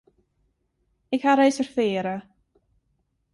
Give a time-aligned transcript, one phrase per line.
[1.15, 2.15] Ik ha reservearre.